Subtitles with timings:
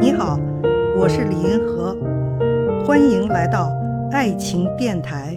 [0.00, 0.38] 你好，
[0.96, 1.94] 我是李银河，
[2.86, 3.70] 欢迎来到
[4.10, 5.36] 爱情电台。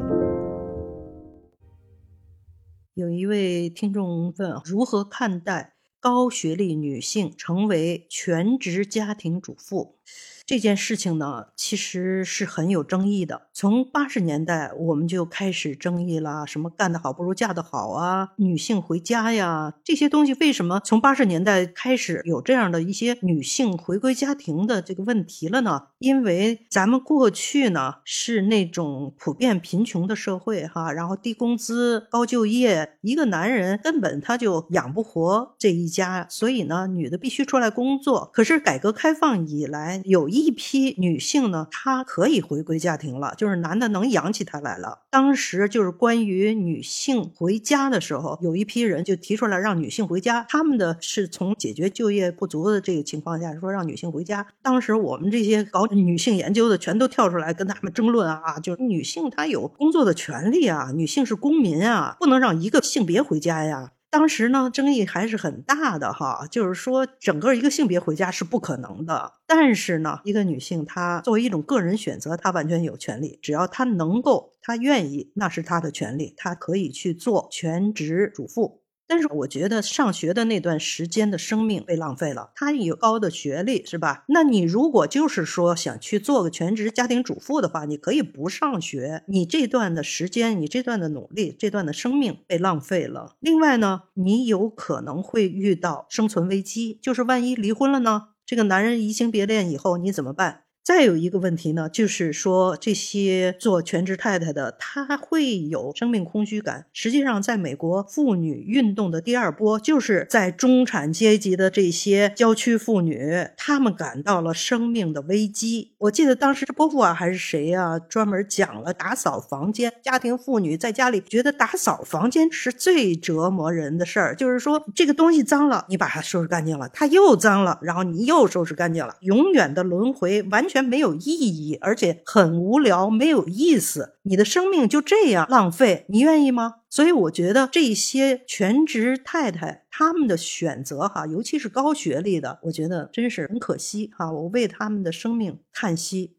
[2.93, 9.98] 有一位听众问：如何看待高学历女性成为全职家庭主妇？
[10.46, 13.44] 这件事情呢，其实是很有争议的。
[13.54, 25.84] 从八十年代我们就开始争议了，什么干得好不如嫁得好啊，女性回家呀，这些东西为什么从八十年代开始有这样的一些女性回归家庭的这个问题了呢？
[26.00, 38.30] 因为咱们过去呢是那种普遍贫穷的社会哈，然后低工资、高就业，一个男人根本他就养不活这一家，所以呢，女的必须出来工作。
[38.33, 44.99] 可是改革开放以来，有一批女性呢，她可以回归家庭了，就是男的能养起她来了。
[45.09, 54.45] 当时就是关于女性回家的时候，有一批人就提出来让女性回家，他们的是从解决就业不足的这个情况下说让女性回家。
[54.61, 63.91] 当时我们这些搞女性研究的全都跳出来跟他们争论啊，就是女性她有工作的权利啊，女性是公民啊，不能让一个性别回家呀。
[64.14, 69.33] 当时呢，争议还是很大的哈，就是说整个一个性别回家是不可能的。
[69.47, 78.83] 但是呢，一个女性她作为一种个人选择，她完全有权利，只要她能够，她愿意，那是她的权利，她可以去做全职主妇。
[79.14, 82.50] 但是我觉得上学的那段时间的生命被浪费了。
[82.56, 84.23] 他有高的学历，是吧？
[84.30, 89.22] 那你如果就是说想去做个全职家庭主妇的话，你可以不上学。
[89.28, 93.36] 你这段的时间，你这段的努力，这段的生命被浪费了。
[93.39, 98.30] 另外呢，你有可能会遇到生存危机，就是万一离婚了呢？
[98.44, 100.62] 这个男人移情别恋以后，你怎么办？
[100.84, 106.88] 再有一个问题呢，就是说这些做全职太太的，她会有生命空虚感。
[106.92, 115.94] 实际上，在美国妇女运动的第二波，就是在中产阶级的这些郊区妇女，她们感到了生命的危机。
[116.00, 119.89] 我记得当时波伏娃还是谁呀，专门讲了打扫房间。
[120.02, 130.73] 家庭妇女在家里觉得打扫房间是最折磨人的事儿，就是说这个东西脏了，你把它收拾干净了，它又脏了，然后你又收拾干净了，永远的轮回，完全。
[130.74, 134.16] 全没有意义，而且很无聊，没有意思。
[134.24, 136.78] 你的生命就这样浪费，你愿意吗？
[136.90, 144.32] 所以我觉得这些全职太太他们的选择哈，尤其是高学历的，我觉得真是很可惜哈。
[144.32, 146.38] 我为他们的生命叹息。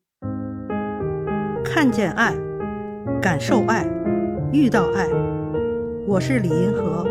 [1.64, 2.34] 看见爱，
[3.22, 3.88] 感受爱，
[4.52, 5.08] 遇到爱。
[6.08, 7.06] 我是李银河，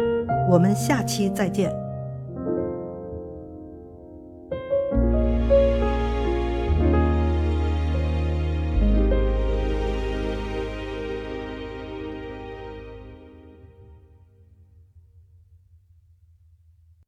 [0.51, 1.82] 我们下期再见。